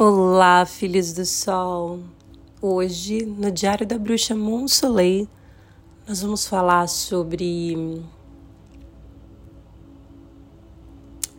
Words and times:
Olá, 0.00 0.64
filhos 0.64 1.12
do 1.12 1.26
sol. 1.26 1.98
Hoje, 2.62 3.26
no 3.26 3.50
Diário 3.50 3.84
da 3.84 3.98
Bruxa 3.98 4.32
Monsoleil, 4.32 5.26
nós 6.06 6.22
vamos 6.22 6.46
falar 6.46 6.86
sobre. 6.86 8.00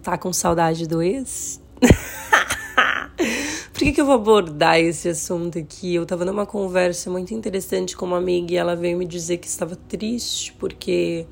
Tá 0.04 0.18
com 0.18 0.34
saudade 0.34 0.86
do 0.86 1.02
ex? 1.02 1.62
Por 3.72 3.80
que, 3.80 3.94
que 3.94 4.02
eu 4.02 4.06
vou 4.06 4.16
abordar 4.16 4.78
esse 4.78 5.08
assunto 5.08 5.58
aqui? 5.58 5.96
Eu 5.96 6.06
tava 6.06 6.26
numa 6.26 6.46
conversa 6.46 7.10
muito 7.10 7.34
interessante 7.34 7.96
com 7.96 8.08
uma 8.08 8.18
amiga 8.18 8.52
e 8.52 8.58
ela 8.58 8.76
veio 8.76 8.98
me 8.98 9.06
dizer 9.06 9.38
que 9.38 9.48
estava 9.48 9.78
triste 9.78 10.52
porque 10.60 11.26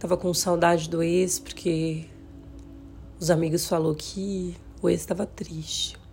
tava 0.00 0.16
com 0.16 0.34
saudade 0.34 0.90
do 0.90 1.00
ex, 1.00 1.38
porque 1.38 2.06
os 3.20 3.30
amigos 3.30 3.68
falou 3.68 3.94
que 3.94 4.56
o 4.82 4.88
ex 4.88 5.02
estava 5.02 5.24
triste. 5.24 6.07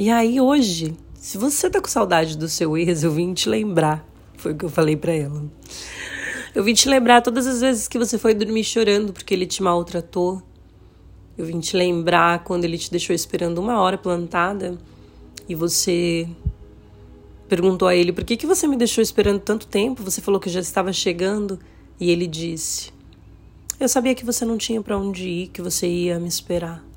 E 0.00 0.08
aí 0.08 0.40
hoje, 0.40 0.96
se 1.12 1.36
você 1.36 1.68
tá 1.68 1.78
com 1.78 1.86
saudade 1.86 2.34
do 2.38 2.48
seu 2.48 2.74
ex, 2.74 3.04
eu 3.04 3.12
vim 3.12 3.34
te 3.34 3.50
lembrar. 3.50 4.02
Foi 4.38 4.52
o 4.52 4.56
que 4.56 4.64
eu 4.64 4.70
falei 4.70 4.96
para 4.96 5.12
ela. 5.12 5.44
Eu 6.54 6.64
vim 6.64 6.72
te 6.72 6.88
lembrar 6.88 7.20
todas 7.20 7.46
as 7.46 7.60
vezes 7.60 7.86
que 7.86 7.98
você 7.98 8.16
foi 8.16 8.32
dormir 8.32 8.64
chorando 8.64 9.12
porque 9.12 9.34
ele 9.34 9.44
te 9.44 9.62
maltratou. 9.62 10.42
Eu 11.36 11.44
vim 11.44 11.60
te 11.60 11.76
lembrar 11.76 12.44
quando 12.44 12.64
ele 12.64 12.78
te 12.78 12.90
deixou 12.90 13.14
esperando 13.14 13.58
uma 13.58 13.78
hora 13.78 13.98
plantada 13.98 14.78
e 15.46 15.54
você 15.54 16.26
perguntou 17.46 17.86
a 17.86 17.94
ele 17.94 18.10
por 18.10 18.24
que, 18.24 18.38
que 18.38 18.46
você 18.46 18.66
me 18.66 18.78
deixou 18.78 19.02
esperando 19.02 19.40
tanto 19.40 19.66
tempo. 19.66 20.02
Você 20.02 20.22
falou 20.22 20.40
que 20.40 20.48
já 20.48 20.60
estava 20.60 20.94
chegando 20.94 21.58
e 22.00 22.10
ele 22.10 22.26
disse: 22.26 22.90
Eu 23.78 23.86
sabia 23.86 24.14
que 24.14 24.24
você 24.24 24.46
não 24.46 24.56
tinha 24.56 24.80
para 24.80 24.96
onde 24.96 25.28
ir, 25.28 25.48
que 25.48 25.60
você 25.60 25.86
ia 25.86 26.18
me 26.18 26.28
esperar. 26.28 26.89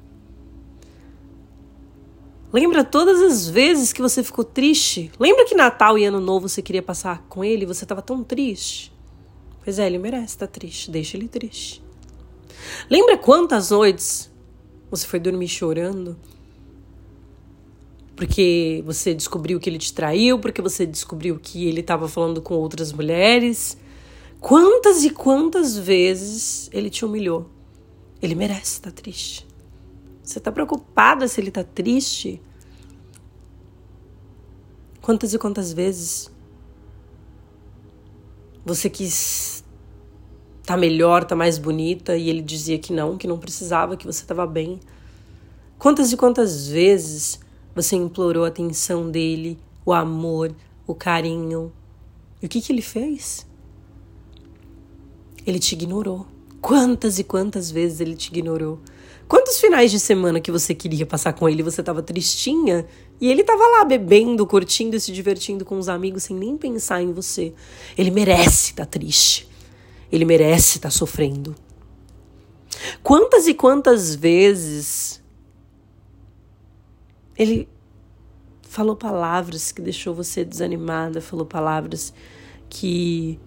Lembra 2.54 2.84
todas 2.84 3.20
as 3.20 3.50
vezes 3.50 3.92
que 3.92 4.00
você 4.00 4.22
ficou 4.22 4.46
triste? 4.46 5.12
Lembra 5.20 5.44
que 5.44 5.56
Natal 5.56 5.98
e 5.98 6.06
Ano 6.06 6.20
Novo 6.20 6.48
você 6.48 6.62
queria 6.62 6.84
passar 6.84 7.26
com 7.28 7.44
ele 7.44 7.64
e 7.64 7.66
você 7.66 7.84
estava 7.84 8.00
tão 8.00 8.24
triste? 8.24 8.94
Pois 9.64 9.80
é, 9.80 9.88
ele 9.88 9.98
merece 9.98 10.36
estar 10.36 10.46
tá 10.46 10.54
triste, 10.54 10.92
deixa 10.92 11.18
ele 11.18 11.28
triste. 11.28 11.84
Lembra 12.88 13.18
quantas 13.18 13.72
noites 13.72 14.32
você 14.92 15.08
foi 15.08 15.20
dormir 15.20 15.48
chorando? 15.48 16.16
Porque 18.16 18.84
você 18.86 19.16
descobriu 19.16 19.60
que 19.60 19.68
ele 19.68 19.80
te 19.80 19.92
traiu, 19.92 20.38
porque 20.38 20.62
você 20.62 20.86
descobriu 20.86 21.40
que 21.42 21.68
ele 21.68 21.80
estava 21.80 22.08
falando 22.08 22.40
com 22.40 22.54
outras 22.54 22.94
mulheres. 22.94 23.76
Quantas 24.40 25.04
e 25.04 25.10
quantas 25.10 25.76
vezes 25.76 26.70
ele 26.72 26.92
te 26.92 27.04
humilhou? 27.04 27.50
Ele 28.22 28.36
merece 28.36 28.74
estar 28.74 28.92
tá 28.92 29.02
triste. 29.02 29.48
Você 30.24 30.38
está 30.38 30.52
preocupada 30.52 31.28
se 31.28 31.42
ele 31.42 31.50
está 31.50 31.64
triste? 31.64 32.42
Quantas 35.02 35.34
e 35.34 35.38
quantas 35.38 35.74
vezes 35.74 36.32
você 38.66 38.90
quis 38.90 39.64
tá 40.66 40.78
melhor, 40.78 41.26
tá 41.26 41.36
mais 41.36 41.58
bonita 41.58 42.16
e 42.16 42.30
ele 42.30 42.42
dizia 42.42 42.80
que 42.80 42.94
não, 42.94 43.18
que 43.18 43.28
não 43.28 43.38
precisava, 43.38 43.98
que 43.98 44.06
você 44.06 44.22
estava 44.22 44.48
bem? 44.48 44.80
Quantas 45.78 46.14
e 46.14 46.16
quantas 46.16 46.70
vezes 46.70 47.42
você 47.76 47.98
implorou 47.98 48.46
a 48.46 48.48
atenção 48.48 49.12
dele, 49.12 49.60
o 49.86 49.92
amor, 49.92 50.56
o 50.88 50.96
carinho? 50.96 51.74
E 52.42 52.46
o 52.46 52.50
que, 52.50 52.62
que 52.62 52.72
ele 52.72 52.82
fez? 52.82 53.46
Ele 55.46 55.60
te 55.60 55.74
ignorou. 55.74 56.26
Quantas 56.62 57.20
e 57.20 57.26
quantas 57.26 57.70
vezes 57.70 58.00
ele 58.00 58.16
te 58.16 58.28
ignorou? 58.28 58.80
Quantos 59.28 59.60
finais 59.60 59.90
de 59.90 60.00
semana 60.00 60.40
que 60.40 60.52
você 60.52 60.76
queria 60.76 61.06
passar 61.06 61.34
com 61.34 61.48
ele 61.48 61.64
você 61.64 61.82
estava 61.82 62.02
tristinha 62.02 62.86
e 63.20 63.30
ele 63.30 63.42
estava 63.42 63.66
lá 63.66 63.86
bebendo, 63.86 64.46
curtindo 64.46 64.96
e 64.96 65.00
se 65.00 65.12
divertindo 65.12 65.66
com 65.66 65.78
os 65.78 65.90
amigos 65.90 66.24
sem 66.24 66.36
nem 66.36 66.58
pensar 66.58 67.02
em 67.02 67.12
você? 67.12 67.54
Ele 67.98 68.12
merece 68.12 68.72
estar 68.72 68.86
tá 68.86 68.92
triste. 68.92 69.48
Ele 70.12 70.26
merece 70.26 70.78
estar 70.78 70.90
tá 70.90 70.92
sofrendo. 70.92 71.56
Quantas 73.02 73.48
e 73.48 73.54
quantas 73.54 74.14
vezes 74.14 75.22
ele 77.38 77.68
falou 78.62 78.96
palavras 78.96 79.72
que 79.72 79.82
deixou 79.82 80.14
você 80.14 80.44
desanimada, 80.44 81.22
falou 81.22 81.46
palavras 81.46 82.14
que 82.70 83.40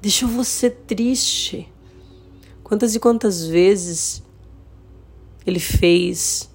deixou 0.00 0.28
você 0.28 0.70
triste? 0.70 1.70
Quantas 2.62 2.94
e 2.94 3.00
quantas 3.00 3.46
vezes 3.46 4.23
ele 5.46 5.60
fez 5.60 6.50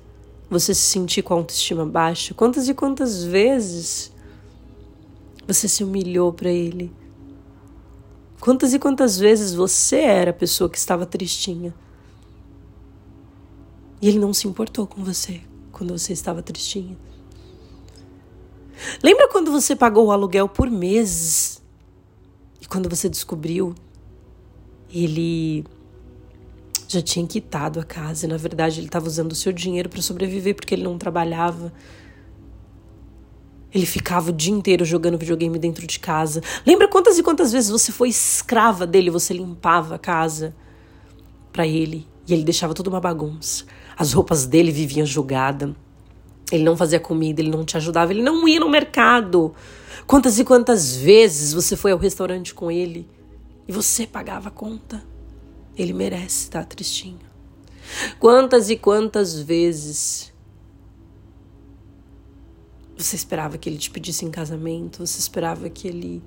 você 0.50 0.74
se 0.74 0.82
sentir 0.82 1.22
com 1.22 1.34
a 1.34 1.38
autoestima 1.38 1.86
baixa? 1.86 2.34
Quantas 2.34 2.68
e 2.68 2.74
quantas 2.74 3.24
vezes 3.24 4.12
você 5.48 5.68
se 5.68 5.84
humilhou 5.84 6.34
para 6.34 6.50
ele? 6.50 6.92
Quantas 8.40 8.74
e 8.74 8.80
quantas 8.80 9.18
vezes 9.18 9.54
você 9.54 9.98
era 9.98 10.32
a 10.32 10.34
pessoa 10.34 10.70
que 10.70 10.78
estava 10.78 11.06
tristinha? 11.06 11.74
E 14.02 14.08
ele 14.08 14.18
não 14.18 14.34
se 14.34 14.48
importou 14.48 14.88
com 14.88 15.04
você 15.04 15.42
quando 15.72 15.98
você 15.98 16.14
estava 16.14 16.42
tristinha. 16.42 16.98
Lembra 19.04 19.28
quando 19.28 19.52
você 19.52 19.76
pagou 19.76 20.08
o 20.08 20.12
aluguel 20.12 20.48
por 20.48 20.70
meses? 20.70 21.62
E 22.62 22.66
quando 22.66 22.90
você 22.90 23.10
descobriu, 23.10 23.76
ele 24.92 25.66
já 26.90 27.02
tinha 27.04 27.26
quitado 27.28 27.80
a 27.80 27.84
casa 27.84 28.26
e 28.26 28.30
na 28.30 28.36
verdade 28.36 28.80
ele 28.80 28.88
estava 28.88 29.06
usando 29.06 29.32
o 29.32 29.36
seu 29.36 29.54
dinheiro 29.54 29.88
para 29.88 30.02
sobreviver 30.02 30.56
porque 30.56 30.74
ele 30.74 30.84
não 30.84 30.98
trabalhava. 30.98 31.72
Ele 33.72 33.86
ficava 33.86 34.32
o 34.32 34.34
dia 34.34 34.52
inteiro 34.52 34.84
jogando 34.84 35.16
videogame 35.16 35.60
dentro 35.60 35.86
de 35.86 36.00
casa. 36.00 36.42
Lembra 36.66 36.88
quantas 36.88 37.20
e 37.20 37.24
quantas 37.24 37.52
vezes 37.52 37.70
você 37.70 37.92
foi 37.92 38.10
escrava 38.10 38.88
dele, 38.88 39.12
você 39.12 39.36
limpava 39.36 39.96
a 39.96 40.00
casa 40.00 40.56
para 41.54 41.68
ele 41.68 42.08
e 42.28 42.34
ele 42.34 42.44
deixava 42.44 42.74
toda 42.74 42.90
uma 42.90 43.00
bagunça. 43.00 43.66
As 43.96 44.12
roupas 44.12 44.48
dele 44.48 44.72
viviam 44.72 45.06
jogadas. 45.06 45.72
Ele 46.52 46.64
não 46.64 46.76
fazia 46.76 47.00
comida, 47.00 47.40
ele 47.40 47.52
não 47.52 47.64
te 47.64 47.78
ajudava, 47.78 48.12
ele 48.12 48.24
não 48.24 48.48
ia 48.48 48.60
no 48.60 48.68
mercado. 48.68 49.54
Quantas 50.08 50.40
e 50.40 50.44
quantas 50.44 50.96
vezes 50.96 51.54
você 51.54 51.76
foi 51.76 51.92
ao 51.92 52.00
restaurante 52.00 52.56
com 52.56 52.72
ele 52.72 53.08
e 53.68 53.72
você 53.72 54.08
pagava 54.08 54.48
a 54.48 54.52
conta? 54.52 55.04
Ele 55.80 55.94
merece 55.94 56.44
estar 56.44 56.66
tristinho. 56.66 57.22
Quantas 58.20 58.70
e 58.70 58.76
quantas 58.76 59.40
vezes 59.40 60.34
você 62.98 63.16
esperava 63.16 63.58
que 63.58 63.70
ele 63.70 63.78
te 63.78 63.90
pedisse 63.90 64.26
em 64.26 64.30
casamento, 64.30 65.08
você 65.08 65.18
esperava 65.18 65.70
que 65.70 65.88
ele 65.88 66.22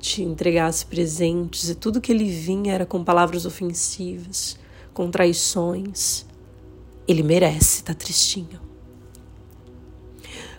te 0.00 0.24
entregasse 0.24 0.84
presentes 0.84 1.68
e 1.68 1.74
tudo 1.76 2.00
que 2.00 2.10
ele 2.10 2.28
vinha 2.28 2.74
era 2.74 2.84
com 2.84 3.04
palavras 3.04 3.46
ofensivas, 3.46 4.58
com 4.92 5.08
traições. 5.08 6.26
Ele 7.06 7.22
merece 7.22 7.76
estar 7.76 7.94
tristinho. 7.94 8.60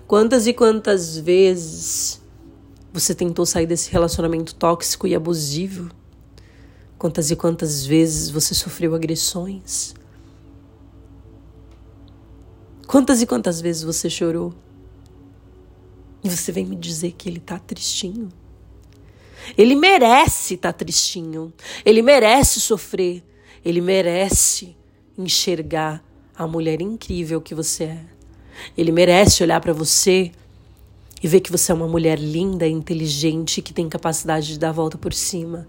Quantas 0.08 0.48
e 0.48 0.54
quantas 0.54 1.18
vezes 1.18 2.22
você 2.94 3.14
tentou 3.14 3.46
sair 3.46 3.66
desse 3.66 3.92
relacionamento 3.92 4.56
tóxico 4.56 5.06
e 5.06 5.14
abusivo 5.14 5.90
Quantas 7.02 7.32
e 7.32 7.36
quantas 7.36 7.84
vezes 7.84 8.30
você 8.30 8.54
sofreu 8.54 8.94
agressões? 8.94 9.96
Quantas 12.86 13.24
e 13.24 13.26
quantas 13.26 13.60
vezes 13.60 13.82
você 13.82 14.08
chorou? 14.08 14.54
E 16.24 16.30
você 16.30 16.52
vem 16.52 16.64
me 16.64 16.76
dizer 16.76 17.14
que 17.14 17.28
ele 17.28 17.40
tá 17.40 17.58
tristinho? 17.58 18.30
Ele 19.58 19.74
merece 19.74 20.54
estar 20.54 20.74
tá 20.74 20.78
tristinho. 20.78 21.52
Ele 21.84 22.04
merece 22.04 22.62
sofrer. 22.62 23.24
Ele 23.66 23.82
merece 23.82 24.78
enxergar 25.18 26.04
a 26.38 26.46
mulher 26.46 26.82
incrível 26.82 27.42
que 27.42 27.56
você 27.56 27.86
é. 27.86 28.06
Ele 28.78 28.92
merece 28.92 29.42
olhar 29.42 29.60
para 29.60 29.74
você 29.74 30.32
e 31.20 31.28
ver 31.28 31.40
que 31.40 31.52
você 31.52 31.72
é 31.72 31.76
uma 31.76 31.88
mulher 31.88 32.20
linda, 32.20 32.68
inteligente, 32.68 33.60
que 33.60 33.74
tem 33.74 33.90
capacidade 33.90 34.50
de 34.50 34.60
dar 34.60 34.70
a 34.70 34.74
volta 34.74 35.00
por 35.00 35.16
cima. 35.16 35.68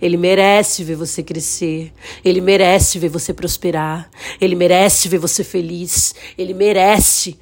Ele 0.00 0.16
merece 0.16 0.84
ver 0.84 0.96
você 0.96 1.22
crescer. 1.22 1.92
Ele 2.24 2.40
merece 2.40 2.98
ver 2.98 3.08
você 3.08 3.32
prosperar. 3.32 4.10
Ele 4.40 4.54
merece 4.54 5.08
ver 5.08 5.18
você 5.18 5.42
feliz. 5.42 6.14
Ele 6.36 6.54
merece 6.54 7.38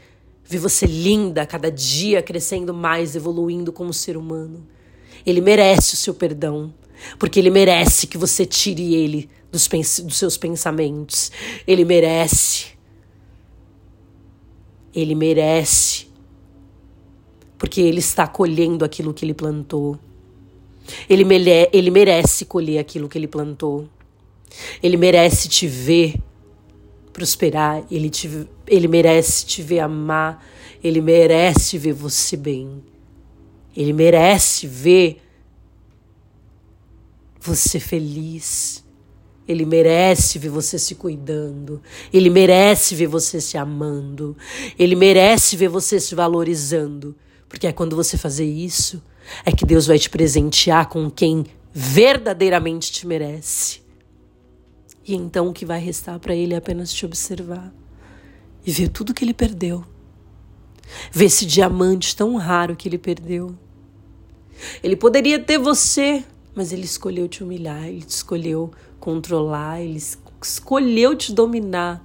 ver 0.52 0.58
você 0.58 0.86
linda, 0.86 1.46
cada 1.46 1.70
dia 1.70 2.22
crescendo 2.22 2.74
mais, 2.74 3.16
evoluindo 3.16 3.72
como 3.72 3.92
ser 3.92 4.16
humano. 4.16 4.66
Ele 5.24 5.40
merece 5.40 5.94
o 5.94 5.96
seu 5.96 6.12
perdão, 6.12 6.74
porque 7.18 7.38
ele 7.38 7.50
merece 7.50 8.06
que 8.06 8.18
você 8.18 8.44
tire 8.44 8.94
ele 8.94 9.30
dos, 9.50 9.68
dos 9.68 10.16
seus 10.16 10.36
pensamentos. 10.36 11.32
Ele 11.66 11.84
merece. 11.84 12.66
Ele 14.94 15.14
merece. 15.14 16.08
Porque 17.56 17.80
ele 17.80 18.00
está 18.00 18.26
colhendo 18.26 18.84
aquilo 18.84 19.14
que 19.14 19.24
ele 19.24 19.34
plantou. 19.34 19.98
Ele, 21.08 21.24
ele 21.72 21.90
merece 21.90 22.44
colher 22.44 22.78
aquilo 22.78 23.08
que 23.08 23.18
ele 23.18 23.28
plantou. 23.28 23.88
Ele 24.82 24.96
merece 24.96 25.48
te 25.48 25.66
ver 25.66 26.14
prosperar, 27.12 27.84
ele, 27.90 28.08
te, 28.08 28.48
ele 28.66 28.88
merece 28.88 29.44
te 29.44 29.62
ver 29.62 29.80
amar, 29.80 30.44
ele 30.82 31.00
merece 31.00 31.76
ver 31.78 31.92
você 31.92 32.36
bem. 32.36 32.82
Ele 33.76 33.92
merece 33.92 34.66
ver 34.66 35.22
você 37.38 37.78
feliz. 37.78 38.84
Ele 39.46 39.64
merece 39.66 40.38
ver 40.38 40.48
você 40.48 40.78
se 40.78 40.94
cuidando. 40.94 41.82
Ele 42.12 42.30
merece 42.30 42.94
ver 42.94 43.06
você 43.06 43.40
se 43.40 43.58
amando. 43.58 44.36
Ele 44.78 44.94
merece 44.94 45.56
ver 45.56 45.68
você 45.68 45.98
se 45.98 46.14
valorizando. 46.14 47.14
Porque 47.48 47.66
é 47.66 47.72
quando 47.72 47.96
você 47.96 48.16
fazer 48.16 48.44
isso, 48.46 49.02
é 49.44 49.52
que 49.52 49.64
Deus 49.64 49.86
vai 49.86 49.98
te 49.98 50.10
presentear 50.10 50.88
com 50.88 51.10
quem 51.10 51.46
verdadeiramente 51.72 52.92
te 52.92 53.06
merece. 53.06 53.80
E 55.04 55.14
então 55.14 55.48
o 55.48 55.52
que 55.52 55.66
vai 55.66 55.80
restar 55.80 56.18
para 56.20 56.34
ele 56.34 56.54
é 56.54 56.56
apenas 56.56 56.92
te 56.92 57.04
observar 57.04 57.72
e 58.64 58.70
ver 58.70 58.88
tudo 58.88 59.14
que 59.14 59.24
ele 59.24 59.34
perdeu. 59.34 59.84
Ver 61.10 61.26
esse 61.26 61.46
diamante 61.46 62.14
tão 62.14 62.36
raro 62.36 62.76
que 62.76 62.88
ele 62.88 62.98
perdeu. 62.98 63.56
Ele 64.82 64.94
poderia 64.94 65.38
ter 65.38 65.58
você, 65.58 66.24
mas 66.54 66.72
ele 66.72 66.84
escolheu 66.84 67.26
te 67.26 67.42
humilhar, 67.42 67.86
ele 67.86 68.04
escolheu 68.06 68.70
controlar, 69.00 69.80
ele 69.80 70.00
escolheu 70.40 71.16
te 71.16 71.32
dominar. 71.32 72.04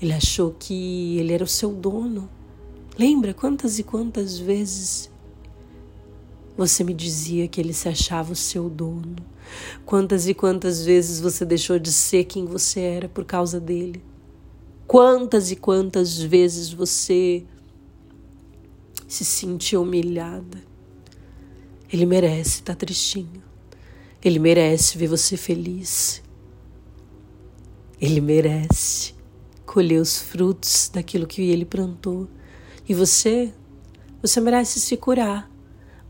Ele 0.00 0.12
achou 0.12 0.54
que 0.58 1.18
ele 1.18 1.32
era 1.32 1.44
o 1.44 1.48
seu 1.48 1.72
dono. 1.72 2.28
Lembra 2.98 3.32
quantas 3.32 3.78
e 3.78 3.82
quantas 3.82 4.38
vezes 4.38 5.10
você 6.56 6.82
me 6.82 6.94
dizia 6.94 7.46
que 7.46 7.60
ele 7.60 7.72
se 7.72 7.88
achava 7.88 8.32
o 8.32 8.36
seu 8.36 8.70
dono? 8.70 9.16
Quantas 9.84 10.26
e 10.26 10.34
quantas 10.34 10.84
vezes 10.84 11.20
você 11.20 11.44
deixou 11.44 11.78
de 11.78 11.92
ser 11.92 12.24
quem 12.24 12.46
você 12.46 12.80
era 12.80 13.08
por 13.08 13.24
causa 13.24 13.60
dele? 13.60 14.02
Quantas 14.86 15.50
e 15.50 15.56
quantas 15.56 16.18
vezes 16.18 16.72
você 16.72 17.44
se 19.06 19.24
sentiu 19.24 19.82
humilhada? 19.82 20.62
Ele 21.92 22.06
merece 22.06 22.60
estar 22.60 22.74
tá 22.74 22.78
tristinho. 22.80 23.42
Ele 24.24 24.38
merece 24.38 24.96
ver 24.96 25.08
você 25.08 25.36
feliz. 25.36 26.22
Ele 28.00 28.20
merece 28.20 29.14
colher 29.64 30.00
os 30.00 30.18
frutos 30.18 30.90
daquilo 30.92 31.26
que 31.26 31.42
ele 31.42 31.64
plantou. 31.64 32.28
E 32.88 32.94
você, 32.94 33.52
você 34.22 34.40
merece 34.40 34.80
se 34.80 34.96
curar. 34.96 35.50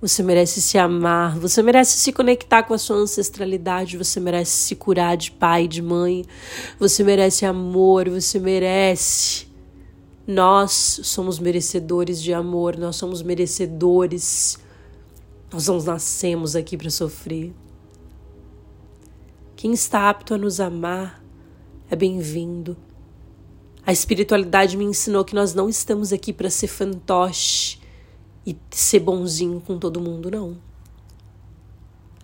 Você 0.07 0.23
merece 0.23 0.63
se 0.63 0.79
amar, 0.79 1.37
você 1.37 1.61
merece 1.65 1.99
se 1.99 2.13
conectar 2.13 2.63
com 2.63 2.73
a 2.73 2.79
sua 2.79 2.95
ancestralidade, 2.95 3.99
você 3.99 4.21
merece 4.21 4.53
se 4.53 4.77
curar 4.77 5.17
de 5.17 5.33
pai, 5.33 5.67
de 5.67 5.83
mãe, 5.83 6.25
você 6.79 7.03
merece 7.03 7.45
amor, 7.45 8.09
você 8.09 8.39
merece. 8.39 9.49
Nós 10.25 11.01
somos 11.03 11.41
merecedores 11.41 12.23
de 12.23 12.33
amor, 12.33 12.77
nós 12.77 12.95
somos 12.95 13.21
merecedores. 13.21 14.61
Nós 15.53 15.67
não 15.67 15.83
nascemos 15.83 16.55
aqui 16.55 16.77
para 16.77 16.89
sofrer. 16.89 17.53
Quem 19.57 19.73
está 19.73 20.09
apto 20.09 20.35
a 20.35 20.39
nos 20.39 20.61
amar 20.61 21.21
é 21.91 21.97
bem-vindo. 21.97 22.77
A 23.85 23.93
espiritualidade 23.93 24.77
me 24.77 24.85
ensinou 24.85 25.25
que 25.25 25.35
nós 25.35 25.53
não 25.53 25.69
estamos 25.69 26.13
aqui 26.13 26.33
para 26.33 26.49
ser 26.49 26.69
fantoche 26.69 27.85
e 28.47 28.57
ser 28.71 29.01
bonzinho 29.01 29.61
com 29.61 29.79
todo 29.79 30.01
mundo, 30.01 30.31
não. 30.31 30.57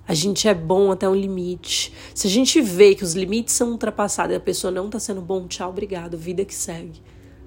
A 0.07 0.15
gente 0.15 0.47
é 0.47 0.55
bom 0.55 0.93
até 0.93 1.09
um 1.09 1.15
limite. 1.15 1.93
Se 2.15 2.27
a 2.27 2.31
gente 2.31 2.61
vê 2.61 2.95
que 2.95 3.05
os 3.05 3.15
limites 3.15 3.55
são 3.55 3.71
ultrapassados 3.73 4.33
e 4.33 4.37
a 4.37 4.41
pessoa 4.41 4.71
não 4.71 4.87
está 4.87 5.01
sendo 5.01 5.21
bom, 5.21 5.47
tchau, 5.47 5.71
obrigado, 5.71 6.19
vida 6.19 6.45
que 6.45 6.55
segue. 6.55 7.03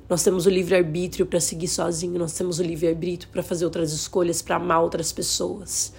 Nós 0.10 0.24
temos 0.24 0.45
o 0.45 0.50
livre-arbítrio 0.50 1.25
para 1.25 1.39
seguir 1.39 1.68
sozinho, 1.68 2.19
nós 2.19 2.33
temos 2.33 2.60
o 2.60 2.63
livre-arbítrio 2.63 3.31
para 3.31 3.42
fazer 3.42 3.66
outras 3.66 3.92
escolhas, 3.92 4.42
para 4.42 4.57
amar 4.57 4.81
outras 4.81 5.12
pessoas. 5.12 5.94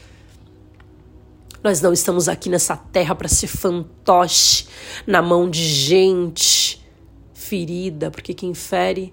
Nós 1.63 1.81
não 1.81 1.93
estamos 1.93 2.29
aqui 2.29 2.49
nessa 2.49 2.77
terra 2.77 3.15
para 3.15 3.29
ser 3.29 3.49
fantoche 3.49 4.67
na 5.07 5.21
mão 5.21 5.51
de 5.51 5.65
gente 5.65 6.85
ferida, 7.35 8.11
porque 8.11 8.33
quem 8.33 8.55
fere 8.55 9.13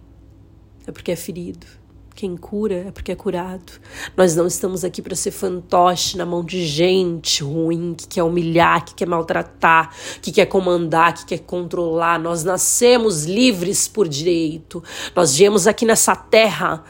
é 0.85 0.91
porque 0.91 1.11
é 1.11 1.15
ferido. 1.15 1.65
Quem 2.15 2.37
cura 2.37 2.85
é 2.87 2.91
porque 2.91 3.11
é 3.11 3.15
curado. 3.15 3.73
Nós 4.15 4.35
não 4.35 4.45
estamos 4.45 4.85
aqui 4.85 5.01
para 5.01 5.15
ser 5.15 5.31
fantoche 5.31 6.15
na 6.15 6.25
mão 6.25 6.43
de 6.43 6.63
gente 6.63 7.43
ruim, 7.43 7.95
que 7.95 8.07
quer 8.07 8.23
humilhar, 8.23 8.85
que 8.85 8.93
quer 8.93 9.07
maltratar, 9.07 9.91
que 10.21 10.31
quer 10.31 10.45
comandar, 10.45 11.15
que 11.15 11.25
quer 11.25 11.39
controlar. 11.39 12.19
Nós 12.19 12.43
nascemos 12.43 13.25
livres 13.25 13.87
por 13.87 14.07
direito. 14.07 14.83
Nós 15.15 15.35
viemos 15.35 15.65
aqui 15.65 15.85
nessa 15.85 16.15
terra 16.15 16.83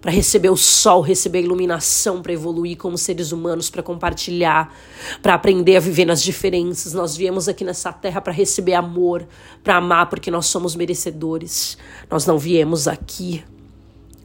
para 0.00 0.10
receber 0.10 0.50
o 0.50 0.56
sol, 0.56 1.02
receber 1.02 1.38
a 1.38 1.42
iluminação, 1.42 2.22
para 2.22 2.32
evoluir 2.32 2.76
como 2.76 2.96
seres 2.96 3.32
humanos, 3.32 3.68
para 3.68 3.82
compartilhar, 3.82 4.74
para 5.22 5.34
aprender 5.34 5.76
a 5.76 5.80
viver 5.80 6.06
nas 6.06 6.22
diferenças. 6.22 6.94
Nós 6.94 7.16
viemos 7.16 7.48
aqui 7.48 7.64
nessa 7.64 7.92
terra 7.92 8.20
para 8.20 8.32
receber 8.32 8.74
amor, 8.74 9.26
para 9.62 9.76
amar, 9.76 10.08
porque 10.08 10.30
nós 10.30 10.46
somos 10.46 10.74
merecedores. 10.74 11.76
Nós 12.10 12.26
não 12.26 12.38
viemos 12.38 12.88
aqui 12.88 13.44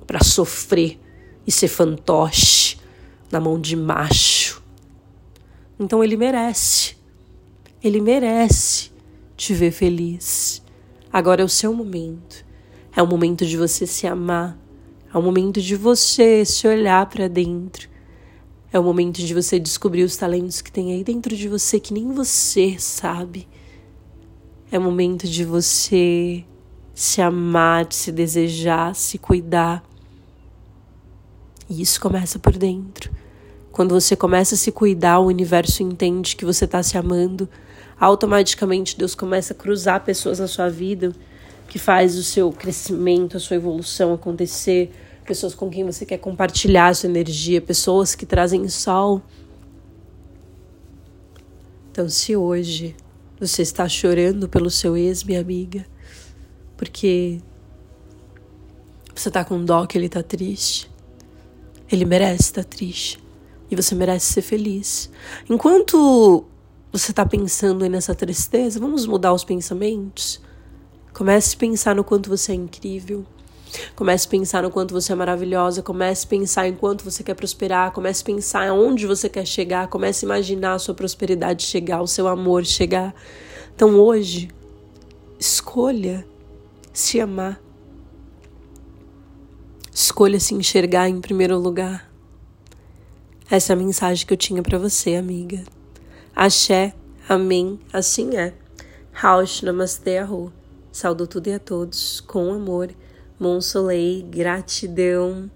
para 0.09 0.23
sofrer 0.23 0.99
e 1.45 1.51
ser 1.51 1.67
fantoche 1.67 2.79
na 3.31 3.39
mão 3.39 3.59
de 3.59 3.75
macho. 3.75 4.59
Então 5.79 6.03
ele 6.03 6.17
merece. 6.17 6.97
Ele 7.83 8.01
merece 8.01 8.89
te 9.37 9.53
ver 9.53 9.69
feliz. 9.69 10.63
Agora 11.13 11.43
é 11.43 11.45
o 11.45 11.49
seu 11.49 11.75
momento. 11.75 12.43
É 12.95 13.03
o 13.03 13.07
momento 13.07 13.45
de 13.45 13.55
você 13.55 13.85
se 13.85 14.07
amar. 14.07 14.57
É 15.13 15.15
o 15.15 15.21
momento 15.21 15.61
de 15.61 15.75
você 15.75 16.43
se 16.43 16.67
olhar 16.67 17.05
para 17.05 17.29
dentro. 17.29 17.87
É 18.73 18.79
o 18.79 18.83
momento 18.83 19.21
de 19.21 19.31
você 19.31 19.59
descobrir 19.59 20.01
os 20.01 20.17
talentos 20.17 20.59
que 20.59 20.71
tem 20.71 20.91
aí 20.91 21.03
dentro 21.03 21.35
de 21.35 21.47
você 21.47 21.79
que 21.79 21.93
nem 21.93 22.11
você 22.11 22.79
sabe. 22.79 23.47
É 24.71 24.79
o 24.79 24.81
momento 24.81 25.27
de 25.27 25.45
você 25.45 26.43
se 26.95 27.21
amar, 27.21 27.85
de 27.85 27.93
se 27.93 28.11
desejar, 28.11 28.95
se 28.95 29.19
cuidar. 29.19 29.87
E 31.69 31.81
isso 31.81 32.01
começa 32.01 32.39
por 32.39 32.57
dentro. 32.57 33.11
Quando 33.71 33.93
você 33.93 34.15
começa 34.15 34.55
a 34.55 34.57
se 34.57 34.71
cuidar, 34.71 35.19
o 35.19 35.27
universo 35.27 35.83
entende 35.83 36.35
que 36.35 36.43
você 36.43 36.65
está 36.65 36.81
se 36.81 36.97
amando. 36.97 37.47
Automaticamente 37.99 38.97
Deus 38.97 39.13
começa 39.13 39.53
a 39.53 39.55
cruzar 39.55 40.03
pessoas 40.03 40.39
na 40.39 40.47
sua 40.47 40.69
vida 40.69 41.13
que 41.67 41.77
faz 41.77 42.17
o 42.17 42.23
seu 42.23 42.51
crescimento, 42.51 43.37
a 43.37 43.39
sua 43.39 43.55
evolução 43.55 44.13
acontecer, 44.13 44.91
pessoas 45.23 45.53
com 45.53 45.69
quem 45.69 45.85
você 45.85 46.03
quer 46.03 46.17
compartilhar 46.17 46.87
a 46.87 46.93
sua 46.95 47.07
energia, 47.07 47.61
pessoas 47.61 48.15
que 48.15 48.25
trazem 48.25 48.67
sol. 48.67 49.21
Então, 51.91 52.09
se 52.09 52.35
hoje 52.35 52.95
você 53.39 53.61
está 53.61 53.87
chorando 53.87 54.49
pelo 54.49 54.71
seu 54.71 54.97
ex, 54.97 55.23
minha 55.23 55.39
amiga, 55.39 55.85
porque 56.75 57.39
você 59.15 59.27
está 59.27 59.45
com 59.45 59.63
dó 59.63 59.85
que 59.85 59.97
ele 59.97 60.07
está 60.07 60.23
triste, 60.23 60.89
ele 61.91 62.05
merece 62.05 62.43
estar 62.43 62.63
triste. 62.63 63.21
E 63.69 63.75
você 63.75 63.93
merece 63.93 64.33
ser 64.33 64.41
feliz. 64.41 65.09
Enquanto 65.49 66.45
você 66.91 67.11
está 67.11 67.25
pensando 67.25 67.87
nessa 67.87 68.15
tristeza, 68.15 68.79
vamos 68.79 69.05
mudar 69.05 69.33
os 69.33 69.43
pensamentos? 69.43 70.41
Comece 71.13 71.55
a 71.55 71.59
pensar 71.59 71.95
no 71.95 72.03
quanto 72.03 72.29
você 72.29 72.51
é 72.51 72.55
incrível. 72.55 73.25
Comece 73.95 74.25
a 74.25 74.29
pensar 74.29 74.63
no 74.63 74.71
quanto 74.71 74.93
você 74.93 75.11
é 75.11 75.15
maravilhosa. 75.15 75.83
Comece 75.83 76.25
a 76.25 76.29
pensar 76.29 76.67
em 76.67 76.73
quanto 76.73 77.03
você 77.03 77.23
quer 77.23 77.35
prosperar. 77.35 77.91
Comece 77.91 78.23
a 78.23 78.25
pensar 78.25 78.67
aonde 78.67 79.05
você 79.05 79.29
quer 79.29 79.45
chegar. 79.45 79.87
Comece 79.87 80.25
a 80.25 80.27
imaginar 80.27 80.73
a 80.73 80.79
sua 80.79 80.95
prosperidade 80.95 81.63
chegar, 81.63 82.01
o 82.01 82.07
seu 82.07 82.27
amor 82.27 82.65
chegar. 82.65 83.13
Então 83.75 83.99
hoje, 83.99 84.49
escolha 85.39 86.25
se 86.91 87.19
amar. 87.19 87.61
Escolha 90.01 90.39
se 90.39 90.55
enxergar 90.55 91.09
em 91.09 91.19
primeiro 91.19 91.59
lugar. 91.59 92.09
Essa 93.51 93.73
é 93.73 93.75
a 93.75 93.77
mensagem 93.77 94.25
que 94.25 94.31
eu 94.31 94.37
tinha 94.37 94.63
para 94.63 94.77
você, 94.77 95.15
amiga. 95.15 95.61
Axé, 96.33 96.93
amém, 97.27 97.77
assim 97.91 98.37
é. 98.37 98.53
Raush 99.11 99.61
Namastê 99.61 100.19
Arro. 100.19 100.53
Saúdo 100.89 101.27
tudo 101.27 101.47
e 101.47 101.53
a 101.53 101.59
todos 101.59 102.21
com 102.21 102.53
amor. 102.53 102.95
Monsolei, 103.37 104.21
gratidão. 104.21 105.51